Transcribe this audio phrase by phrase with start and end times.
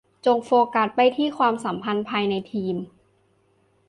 [0.25, 2.75] จงโฟกัสไปที่ความสัมพันธ์ภายในทีม